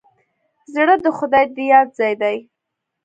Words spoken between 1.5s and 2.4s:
د یاد ځای دی.